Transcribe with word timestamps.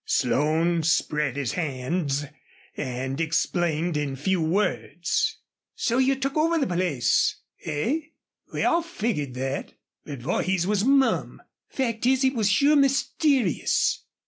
Slone 0.03 0.81
spread 0.81 1.35
his 1.35 1.51
hands 1.51 2.25
and 2.75 3.21
explained 3.21 3.95
in 3.95 4.15
few 4.15 4.41
words. 4.41 5.37
"So 5.75 5.99
you 5.99 6.15
took 6.15 6.35
over 6.35 6.57
the 6.57 6.65
place, 6.65 7.39
hey? 7.57 8.13
We 8.51 8.63
all 8.63 8.81
figgered 8.81 9.35
thet. 9.35 9.75
But 10.03 10.23
Vorhees 10.23 10.65
was 10.65 10.83
mum. 10.83 11.43
Fact 11.69 12.07
is, 12.07 12.23
he 12.23 12.31
was 12.31 12.49
sure 12.49 12.75
mysterious." 12.75 14.03